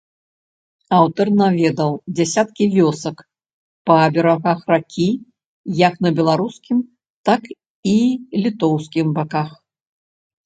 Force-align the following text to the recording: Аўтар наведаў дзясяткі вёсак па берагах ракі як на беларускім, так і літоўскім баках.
Аўтар 0.99 1.27
наведаў 1.39 1.91
дзясяткі 2.15 2.65
вёсак 2.75 3.17
па 3.89 3.97
берагах 4.15 4.59
ракі 4.73 5.05
як 5.81 5.93
на 6.05 6.09
беларускім, 6.19 6.77
так 7.29 7.43
і 7.93 7.97
літоўскім 8.47 9.13
баках. 9.19 9.49